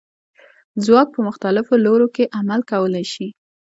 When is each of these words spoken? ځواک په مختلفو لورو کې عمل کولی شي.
ځواک 0.83 1.07
په 1.15 1.19
مختلفو 1.27 1.73
لورو 1.85 2.07
کې 2.15 2.31
عمل 2.37 2.59
کولی 2.71 3.05
شي. 3.13 3.27